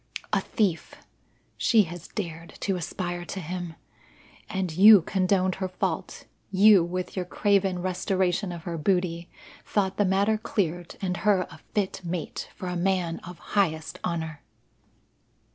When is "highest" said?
13.53-13.99